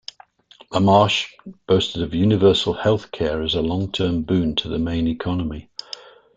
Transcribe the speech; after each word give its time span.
LaMarche 0.71 1.27
boasted 1.67 2.01
of 2.01 2.15
universal 2.15 2.73
health 2.73 3.11
care 3.11 3.43
as 3.43 3.53
a 3.53 3.61
long-term 3.61 4.23
boon 4.23 4.55
to 4.55 4.67
the 4.67 4.79
Maine 4.79 5.07
economy. 5.07 5.69